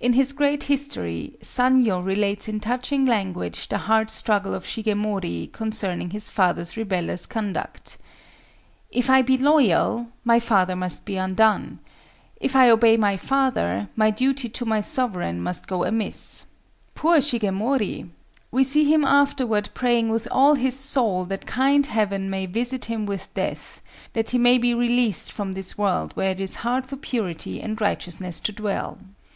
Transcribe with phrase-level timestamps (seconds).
[0.00, 6.10] In his great history, Sanyo relates in touching language the heart struggle of Shigemori concerning
[6.10, 7.96] his father's rebellious conduct.
[8.90, 11.78] "If I be loyal, my father must be undone;
[12.40, 16.46] if I obey my father, my duty to my sovereign must go amiss."
[16.96, 18.10] Poor Shigemori!
[18.50, 23.06] We see him afterward praying with all his soul that kind Heaven may visit him
[23.06, 23.80] with death,
[24.12, 27.80] that he may be released from this world where it is hard for purity and
[27.80, 28.98] righteousness to dwell.